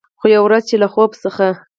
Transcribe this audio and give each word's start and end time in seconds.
خو، 0.19 0.25
یوه 0.35 0.45
ورځ 0.45 0.63
چې 0.69 0.75
له 0.81 0.87
خوب 0.93 1.11
څخه 1.23 1.47